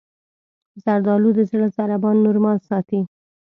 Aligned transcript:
زردالو 0.83 1.29
د 1.35 1.39
زړه 1.49 1.67
ضربان 1.77 2.15
نورمال 2.25 2.57
ساتي. 2.69 3.01